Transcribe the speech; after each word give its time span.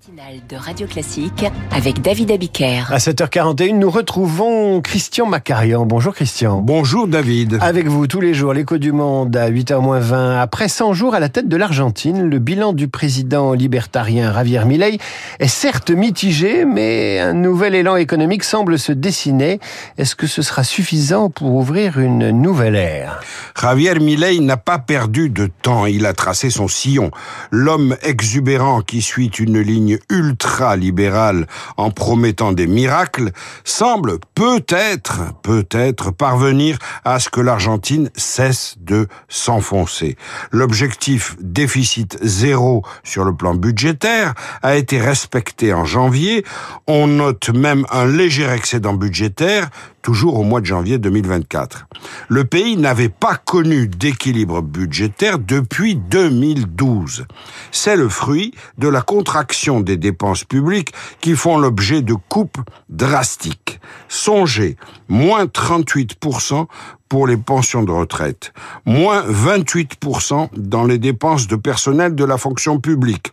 matinale 0.00 0.40
de 0.48 0.56
Radio 0.56 0.86
Classique 0.86 1.44
avec 1.70 2.00
David 2.00 2.30
Abiker. 2.30 2.84
À 2.90 2.96
7h41, 2.96 3.76
nous 3.78 3.90
retrouvons 3.90 4.80
Christian 4.80 5.26
Macarian. 5.26 5.84
Bonjour 5.84 6.14
Christian. 6.14 6.62
Bonjour 6.62 7.06
David. 7.06 7.58
Avec 7.60 7.86
vous 7.86 8.06
tous 8.06 8.20
les 8.20 8.32
jours, 8.32 8.54
l'écho 8.54 8.78
du 8.78 8.92
monde 8.92 9.36
à 9.36 9.50
8h20. 9.50 10.38
Après 10.38 10.68
100 10.68 10.94
jours 10.94 11.14
à 11.14 11.20
la 11.20 11.28
tête 11.28 11.48
de 11.48 11.56
l'Argentine, 11.56 12.30
le 12.30 12.38
bilan 12.38 12.72
du 12.72 12.88
président 12.88 13.52
libertarien 13.52 14.32
Javier 14.32 14.64
Milei 14.64 14.98
est 15.38 15.48
certes 15.48 15.90
mitigé, 15.90 16.64
mais 16.64 17.18
un 17.18 17.34
nouvel 17.34 17.74
élan 17.74 17.96
économique 17.96 18.44
semble 18.44 18.78
se 18.78 18.92
dessiner. 18.92 19.60
Est-ce 19.98 20.14
que 20.14 20.26
ce 20.26 20.40
sera 20.40 20.64
suffisant 20.64 21.28
pour 21.28 21.54
ouvrir 21.54 21.98
une 21.98 22.30
nouvelle 22.30 22.76
ère? 22.76 23.20
Javier 23.60 23.96
Milei 23.96 24.40
n'a 24.40 24.56
pas 24.56 24.78
perdu 24.78 25.28
de 25.28 25.50
temps. 25.60 25.84
Il 25.84 26.06
a 26.06 26.14
tracé 26.14 26.48
son 26.48 26.68
sillon. 26.68 27.10
L'homme 27.50 27.96
exubérant 28.02 28.80
qui 28.80 29.02
suit 29.02 29.32
une 29.38 29.60
ligne 29.60 29.89
ultra-libérale 30.08 31.46
en 31.76 31.90
promettant 31.90 32.52
des 32.52 32.66
miracles 32.66 33.32
semble 33.64 34.18
peut-être, 34.34 35.34
peut-être 35.42 36.10
parvenir 36.10 36.78
à 37.04 37.18
ce 37.18 37.28
que 37.28 37.40
l'Argentine 37.40 38.10
cesse 38.16 38.76
de 38.78 39.08
s'enfoncer. 39.28 40.16
L'objectif 40.52 41.36
déficit 41.40 42.18
zéro 42.22 42.84
sur 43.02 43.24
le 43.24 43.34
plan 43.34 43.54
budgétaire 43.54 44.34
a 44.62 44.76
été 44.76 45.00
respecté 45.00 45.72
en 45.72 45.84
janvier. 45.84 46.44
On 46.86 47.06
note 47.06 47.50
même 47.50 47.86
un 47.90 48.06
léger 48.06 48.48
excédent 48.48 48.94
budgétaire 48.94 49.70
toujours 50.02 50.38
au 50.38 50.44
mois 50.44 50.60
de 50.60 50.66
janvier 50.66 50.98
2024. 50.98 51.86
Le 52.28 52.44
pays 52.44 52.76
n'avait 52.76 53.08
pas 53.08 53.36
connu 53.36 53.88
d'équilibre 53.88 54.62
budgétaire 54.62 55.38
depuis 55.38 55.96
2012. 55.96 57.26
C'est 57.70 57.96
le 57.96 58.08
fruit 58.08 58.54
de 58.78 58.88
la 58.88 59.02
contraction 59.02 59.80
des 59.80 59.96
dépenses 59.96 60.44
publiques 60.44 60.92
qui 61.20 61.36
font 61.36 61.58
l'objet 61.58 62.02
de 62.02 62.14
coupes 62.14 62.58
drastiques. 62.88 63.80
Songez, 64.08 64.76
moins 65.08 65.44
38% 65.44 66.66
pour 67.10 67.26
les 67.26 67.36
pensions 67.36 67.82
de 67.82 67.90
retraite, 67.90 68.52
moins 68.86 69.22
28% 69.22 70.48
dans 70.56 70.84
les 70.84 70.96
dépenses 70.96 71.48
de 71.48 71.56
personnel 71.56 72.14
de 72.14 72.24
la 72.24 72.38
fonction 72.38 72.78
publique, 72.78 73.32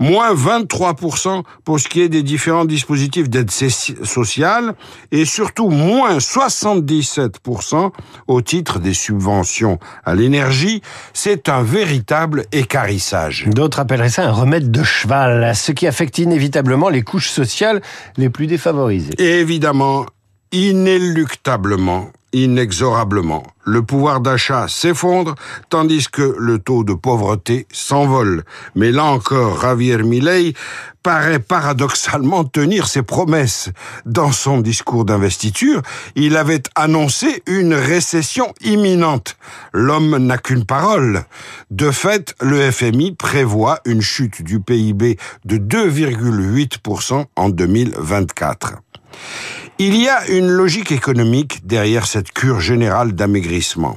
moins 0.00 0.34
23% 0.34 1.42
pour 1.64 1.78
ce 1.78 1.86
qui 1.86 2.00
est 2.00 2.08
des 2.08 2.22
différents 2.22 2.64
dispositifs 2.64 3.28
d'aide 3.28 3.50
sociale 3.50 4.74
et 5.12 5.26
surtout 5.26 5.68
moins 5.68 6.16
77% 6.16 7.90
au 8.26 8.40
titre 8.40 8.78
des 8.78 8.94
subventions 8.94 9.78
à 10.04 10.14
l'énergie. 10.14 10.80
C'est 11.12 11.50
un 11.50 11.62
véritable 11.62 12.46
écarissage. 12.52 13.46
D'autres 13.48 13.80
appelleraient 13.80 14.08
ça 14.08 14.26
un 14.26 14.32
remède 14.32 14.70
de 14.70 14.82
cheval, 14.82 15.54
ce 15.54 15.72
qui 15.72 15.86
affecte 15.86 16.16
inévitablement 16.16 16.88
les 16.88 17.02
couches 17.02 17.28
sociales 17.28 17.82
les 18.16 18.30
plus 18.30 18.46
défavorisées. 18.46 19.12
Et 19.18 19.40
évidemment, 19.40 20.06
inéluctablement, 20.52 22.08
inexorablement. 22.32 23.44
Le 23.64 23.82
pouvoir 23.82 24.20
d'achat 24.20 24.68
s'effondre, 24.68 25.34
tandis 25.68 26.08
que 26.10 26.34
le 26.38 26.58
taux 26.58 26.84
de 26.84 26.94
pauvreté 26.94 27.66
s'envole. 27.70 28.44
Mais 28.74 28.90
là 28.90 29.04
encore, 29.04 29.60
Javier 29.60 29.98
Milei 29.98 30.54
paraît 31.02 31.38
paradoxalement 31.38 32.44
tenir 32.44 32.86
ses 32.88 33.02
promesses. 33.02 33.70
Dans 34.06 34.32
son 34.32 34.60
discours 34.60 35.04
d'investiture, 35.04 35.82
il 36.14 36.36
avait 36.36 36.62
annoncé 36.74 37.42
une 37.46 37.74
récession 37.74 38.52
imminente. 38.60 39.36
L'homme 39.72 40.16
n'a 40.18 40.38
qu'une 40.38 40.64
parole. 40.64 41.24
De 41.70 41.90
fait, 41.90 42.34
le 42.40 42.70
FMI 42.70 43.12
prévoit 43.12 43.80
une 43.84 44.02
chute 44.02 44.42
du 44.42 44.60
PIB 44.60 45.18
de 45.44 45.56
2,8% 45.56 47.24
en 47.36 47.48
2024. 47.48 48.74
Il 49.78 49.96
y 49.96 50.08
a 50.08 50.28
une 50.28 50.48
logique 50.48 50.92
économique 50.92 51.66
derrière 51.66 52.06
cette 52.06 52.32
cure 52.32 52.60
générale 52.60 53.12
d'amaigrissement. 53.12 53.96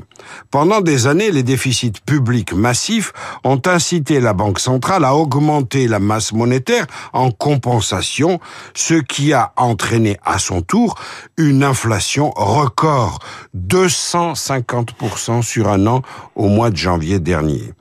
Pendant 0.52 0.82
des 0.82 1.08
années, 1.08 1.32
les 1.32 1.44
déficits 1.44 1.94
publics 2.06 2.54
massifs 2.54 3.14
ont 3.44 3.62
incité 3.66 4.20
la 4.20 4.34
Banque 4.34 4.60
centrale 4.60 5.06
à 5.06 5.16
augmenter 5.16 5.88
la 5.88 6.00
masse 6.00 6.34
monétaire 6.34 6.86
en 7.14 7.32
compensation, 7.32 8.40
ce 8.74 8.96
qui 8.96 9.34
a 9.34 9.54
entraîné 9.58 10.18
à 10.24 10.40
son 10.40 10.62
tour 10.62 10.96
une 11.38 11.64
inflation 11.64 12.32
record, 12.36 13.20
250% 13.56 15.42
sur 15.42 15.70
un 15.70 15.88
an 15.88 16.02
au 16.36 16.48
mois 16.48 16.70
de 16.70 16.78
janvier 16.78 17.20
dernier. 17.20 17.74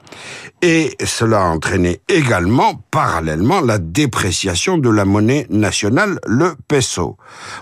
Et 0.65 0.97
cela 1.05 1.41
a 1.41 1.47
entraîné 1.47 2.01
également, 2.09 2.75
parallèlement, 2.93 3.61
la 3.61 3.79
dépréciation 3.79 4.79
de 4.79 4.89
la 4.89 5.05
monnaie 5.05 5.47
nationale, 5.51 6.21
le 6.25 6.55
peso. 6.69 7.17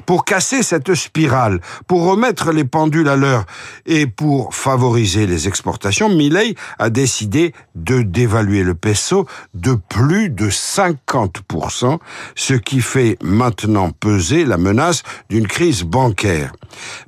Pour 0.05 0.27
casser 0.27 0.63
cette 0.63 0.95
spirale, 0.95 1.61
pour 1.87 2.05
remettre 2.05 2.53
les 2.53 2.65
pendules 2.65 3.09
à 3.09 3.17
l'heure 3.17 3.45
et 3.87 4.07
pour 4.07 4.55
les 4.77 5.49
exportations, 5.49 6.09
Milley 6.09 6.55
a 6.79 6.91
décidé 6.91 7.53
de 7.75 8.03
dévaluer 8.03 8.63
le 8.63 8.75
peso 8.75 9.27
de 9.55 9.75
plus 9.75 10.31
de 10.31 10.49
50%, 10.49 11.99
ce 12.35 12.55
qui 12.55 12.81
fait 12.81 13.17
maintenant 13.23 13.91
peser 13.91 14.45
la 14.45 14.57
menace 14.57 15.03
d'une 15.29 15.47
crise 15.47 15.83
bancaire. 15.83 16.53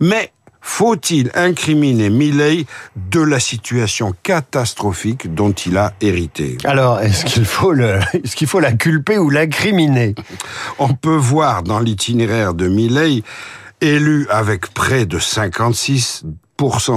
Mais 0.01 0.33
faut-il 0.61 1.31
incriminer 1.35 2.09
Milley 2.09 2.67
de 3.11 3.21
la 3.21 3.41
situation 3.41 4.15
catastrophique 4.23 5.35
dont 5.35 5.53
il 5.53 5.77
a 5.77 5.93
hérité? 6.01 6.57
Alors, 6.65 7.01
est-ce 7.01 7.25
qu'il 7.25 7.45
faut, 7.45 7.73
le, 7.73 7.99
est-ce 8.15 8.37
qu'il 8.37 8.47
faut 8.47 8.61
la 8.61 8.73
culper 8.73 9.19
ou 9.19 9.29
l'incriminer? 9.29 10.15
On 10.79 10.95
peut 10.95 11.17
voir 11.17 11.63
dans 11.65 11.81
l'itinéraire 11.81 12.55
de 12.55 12.69
Milley, 12.69 13.23
élu 13.81 14.27
avec 14.31 14.73
près 14.73 15.05
de 15.05 15.19
56 15.19 16.25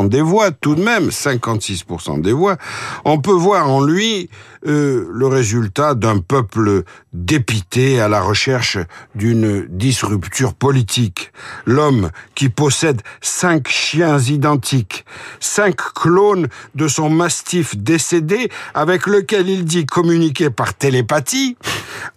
des 0.09 0.21
voix, 0.21 0.51
tout 0.51 0.75
de 0.75 0.83
même 0.83 1.09
56% 1.09 2.21
des 2.21 2.33
voix, 2.33 2.57
on 3.03 3.19
peut 3.19 3.31
voir 3.31 3.69
en 3.69 3.83
lui 3.83 4.29
euh, 4.67 5.07
le 5.11 5.27
résultat 5.27 5.95
d'un 5.95 6.19
peuple 6.19 6.83
dépité 7.13 8.01
à 8.01 8.07
la 8.07 8.21
recherche 8.21 8.77
d'une 9.13 9.67
disrupture 9.69 10.53
politique. 10.53 11.31
L'homme 11.65 12.09
qui 12.35 12.49
possède 12.49 13.01
cinq 13.21 13.67
chiens 13.67 14.19
identiques, 14.19 15.05
cinq 15.39 15.75
clones 15.93 16.47
de 16.75 16.87
son 16.87 17.09
mastif 17.09 17.77
décédé 17.77 18.49
avec 18.73 19.07
lequel 19.07 19.49
il 19.49 19.65
dit 19.65 19.85
communiquer 19.85 20.49
par 20.49 20.73
télépathie, 20.73 21.57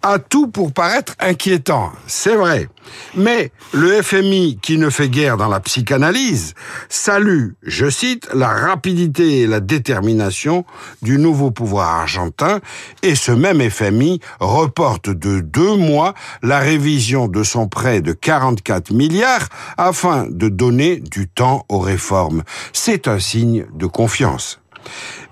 a 0.03 0.19
tout 0.19 0.49
pour 0.49 0.73
paraître 0.73 1.15
inquiétant. 1.21 1.93
C'est 2.07 2.35
vrai. 2.35 2.69
Mais 3.15 3.53
le 3.73 4.03
FMI, 4.03 4.59
qui 4.61 4.79
ne 4.79 4.91
fait 4.91 5.09
guère 5.09 5.37
dans 5.37 5.49
la 5.49 5.61
psychanalyse, 5.61 6.55
salue, 6.89 7.51
je 7.63 7.91
cite, 7.91 8.29
la 8.35 8.49
rapidité 8.49 9.41
et 9.41 9.47
la 9.47 9.61
détermination 9.61 10.65
du 11.03 11.19
nouveau 11.19 11.51
pouvoir 11.51 12.01
argentin, 12.01 12.38
et 13.03 13.15
ce 13.15 13.33
même 13.33 13.69
FMI 13.69 14.21
reporte 14.41 15.11
de 15.11 15.41
deux 15.41 15.77
mois 15.77 16.15
la 16.43 16.59
révision 16.59 17.29
de 17.29 17.43
son 17.43 17.69
prêt 17.69 18.01
de 18.01 18.13
44 18.13 18.93
milliards 18.93 19.49
afin 19.77 20.27
de 20.29 20.49
donner 20.49 20.97
du 20.97 21.29
temps 21.29 21.65
aux 21.69 21.81
réformes. 21.81 22.43
C'est 22.73 23.09
un 23.09 23.19
signe 23.19 23.67
de 23.75 23.87
confiance. 23.87 24.61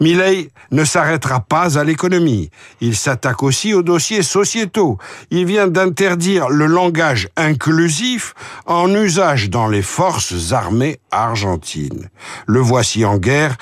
Milley 0.00 0.50
ne 0.70 0.84
s'arrêtera 0.84 1.40
pas 1.40 1.78
à 1.78 1.84
l'économie. 1.84 2.50
Il 2.80 2.96
s'attaque 2.96 3.42
aussi 3.42 3.74
aux 3.74 3.82
dossiers 3.82 4.22
sociétaux. 4.22 4.98
Il 5.30 5.46
vient 5.46 5.68
d'interdire 5.68 6.48
le 6.48 6.66
langage 6.66 7.28
inclusif 7.36 8.34
en 8.66 8.92
usage 8.94 9.50
dans 9.50 9.68
les 9.68 9.82
forces 9.82 10.52
armées 10.52 10.98
argentines. 11.10 12.08
Le 12.46 12.60
voici 12.60 13.04
en 13.04 13.16
guerre, 13.16 13.56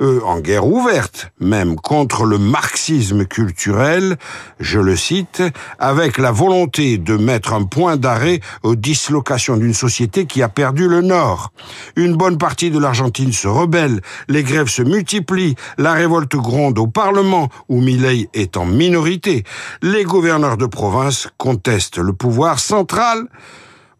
euh, 0.00 0.20
en 0.24 0.40
guerre 0.40 0.66
ouverte 0.66 1.32
même, 1.40 1.76
contre 1.76 2.24
le 2.24 2.38
marxisme 2.38 3.24
culturel, 3.24 4.16
je 4.60 4.78
le 4.78 4.96
cite, 4.96 5.42
avec 5.78 6.18
la 6.18 6.30
volonté 6.30 6.98
de 6.98 7.16
mettre 7.16 7.52
un 7.52 7.64
point 7.64 7.96
d'arrêt 7.96 8.40
aux 8.62 8.76
dislocations 8.76 9.56
d'une 9.56 9.74
société 9.74 10.26
qui 10.26 10.42
a 10.42 10.48
perdu 10.48 10.88
le 10.88 11.00
Nord. 11.00 11.52
Une 11.96 12.16
bonne 12.16 12.38
partie 12.38 12.70
de 12.70 12.78
l'Argentine 12.78 13.32
se 13.32 13.48
rebelle, 13.48 14.00
les 14.28 14.42
grèves 14.42 14.68
se 14.68 14.82
multiplient, 14.82 15.39
la 15.78 15.92
révolte 15.92 16.36
gronde 16.36 16.78
au 16.78 16.86
Parlement, 16.86 17.48
où 17.68 17.80
Milley 17.80 18.28
est 18.34 18.56
en 18.56 18.66
minorité. 18.66 19.44
Les 19.82 20.04
gouverneurs 20.04 20.56
de 20.56 20.66
province 20.66 21.28
contestent 21.38 21.98
le 21.98 22.12
pouvoir 22.12 22.58
central. 22.58 23.26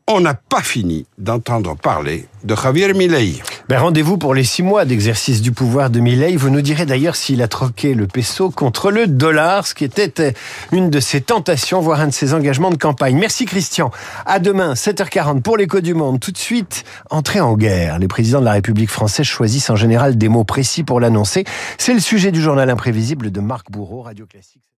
On 0.07 0.21
n'a 0.21 0.35
pas 0.35 0.63
fini 0.63 1.07
d'entendre 1.19 1.77
parler 1.77 2.27
de 2.45 2.55
Javier 2.57 2.93
Milei. 2.95 3.41
Ben 3.71 3.79
Rendez-vous 3.79 4.19
pour 4.19 4.35
les 4.35 4.43
six 4.43 4.65
mois 4.65 4.85
d'exercice 4.85 5.43
du 5.43 5.53
pouvoir 5.53 5.91
de 5.91 6.01
Milei. 6.01 6.35
Vous 6.35 6.51
nous 6.51 6.61
direz 6.61 6.87
d'ailleurs 6.87 7.15
s'il 7.15 7.41
a 7.41 7.47
troqué 7.47 7.95
le 7.95 8.09
peso 8.09 8.51
contre 8.51 8.91
le 8.91 9.07
dollar, 9.07 9.65
ce 9.65 9.77
qui 9.77 9.85
était 9.85 10.35
une 10.73 10.91
de 10.91 10.99
ses 10.99 11.21
tentations, 11.21 11.81
voire 11.81 12.01
un 12.01 12.09
de 12.09 12.13
ses 12.13 12.35
engagements 12.35 12.71
de 12.71 12.77
campagne. 12.77 13.17
Merci 13.17 13.45
Christian. 13.45 13.93
À 14.27 14.41
demain, 14.41 14.73
7h40 14.73 15.43
pour 15.43 15.57
l'écho 15.57 15.81
du 15.81 15.95
monde. 15.95 16.19
Tout 16.19 16.33
de 16.33 16.37
suite, 16.37 16.83
entrée 17.11 17.39
en 17.39 17.57
guerre. 17.57 18.01
Les 18.01 18.09
présidents 18.09 18.41
de 18.41 18.47
la 18.47 18.55
République 18.55 18.91
française 18.91 19.27
choisissent 19.27 19.71
en 19.71 19.77
général 19.77 20.19
des 20.19 20.29
mots 20.29 20.43
précis 20.43 20.83
pour 20.83 20.99
l'annoncer. 20.99 21.45
C'est 21.79 21.95
le 21.95 22.01
sujet 22.01 22.33
du 22.33 22.43
journal 22.43 22.71
imprévisible 22.71 23.31
de 23.31 23.41
Marc 23.41 23.71
Bourreau, 23.71 24.03
Radio 24.03 24.27
Classique. 24.27 24.65